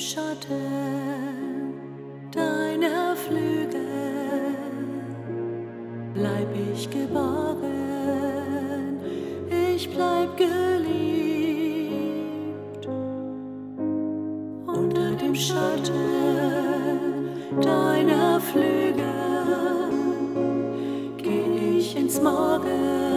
Schatten 0.00 1.74
deiner 2.32 3.14
Flügel. 3.14 4.56
Bleib 6.14 6.48
ich 6.72 6.88
geborgen, 6.88 7.68
ich 9.50 9.90
bleib 9.90 10.38
geliebt. 10.38 10.48
Unter 14.66 15.10
dem 15.16 15.34
Schatten 15.34 15.92
deiner 17.60 18.40
Flügel 18.40 19.04
geh 21.18 21.76
ich 21.76 21.94
ins 21.94 22.22
Morgen 22.22 23.09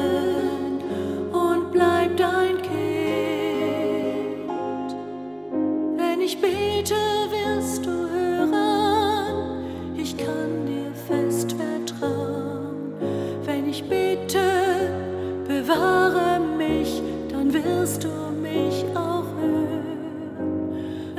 wirst 17.93 18.03
du 18.03 18.09
mich 18.41 18.83
auch 18.95 19.25
hören. 19.39 19.83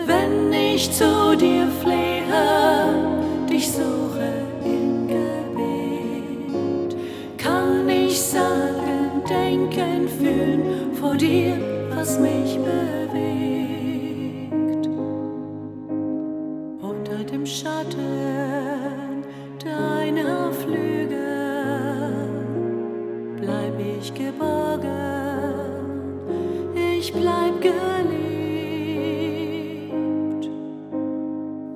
Wenn 0.06 0.52
ich 0.52 0.90
zu 0.90 1.36
dir 1.36 1.68
flehe, 1.82 2.24
dich 3.48 3.70
suche 3.70 4.32
im 4.64 5.06
Gebet, 5.06 6.96
kann 7.38 7.88
ich 7.88 8.20
sagen, 8.20 9.22
denken, 9.28 10.08
fühlen 10.08 10.92
vor 10.94 11.14
dir, 11.14 11.56
was 11.94 12.18
mich 12.18 12.58
bewegt. 12.58 12.86
Unter 16.82 17.24
dem 17.30 17.46
Schatten 17.46 19.22
deiner 19.64 20.52
Flügel 20.52 21.14
bleib 23.40 23.78
ich 23.78 24.12
geborgen, 24.12 25.23
ich 27.04 27.12
bleib 27.12 27.60
geliebt 27.60 27.74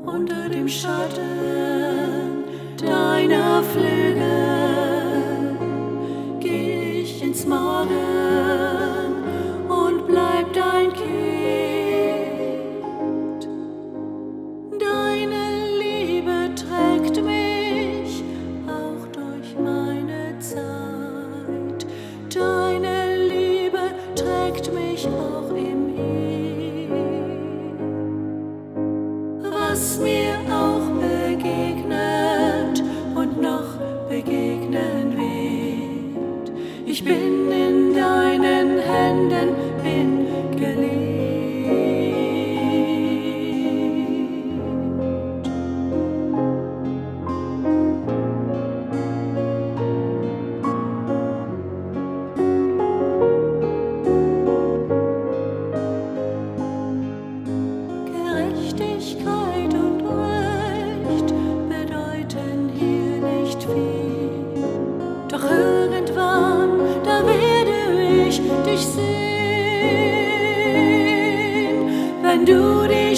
unter 0.07 0.49
dem 0.49 0.67
Schatten 0.67 2.45
deiner 2.79 3.63
Flügel. 3.63 4.25
Geh 6.41 7.03
ich 7.03 7.23
ins 7.23 7.45
Morgen 7.45 8.78
trägt 24.61 24.75
mich 24.75 25.07
auch 25.07 25.51
im 25.51 25.95
Hier 25.95 26.28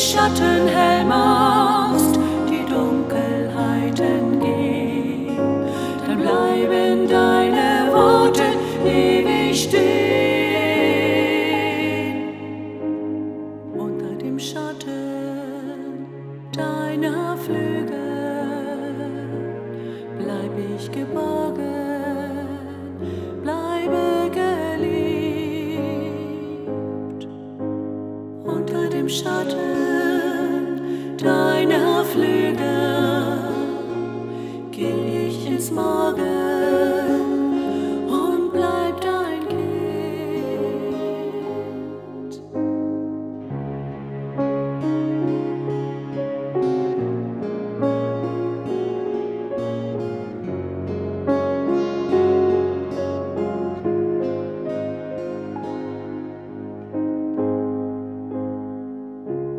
Schatten 0.00 0.66
hell 0.66 1.04
machst, 1.04 2.18
die 2.48 2.64
Dunkelheiten 2.68 4.40
gehen, 4.40 5.36
dann 6.06 6.20
bleiben 6.20 7.06
deine 7.06 7.92
Worte 7.92 8.42
ewig 8.84 9.62
stehen 9.62 9.99
Flügel. 17.36 17.96
Bleib 20.18 20.52
ich 20.76 20.90
geborgen, 20.92 22.48
bleibe 23.42 24.30
geliebt. 24.30 25.62
Unter 28.44 28.88
dem 28.88 29.08
Schatten 29.08 30.80
deiner 31.16 32.04
Flügel 32.04 33.38
geh 34.70 35.28
ich 35.28 35.46
ins 35.46 35.70
Morgen 35.70 36.29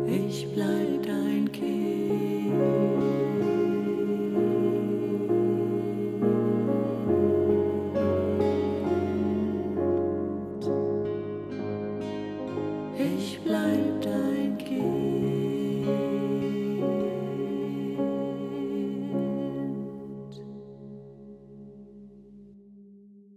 Ich 0.06 0.46
bleib 0.54 0.81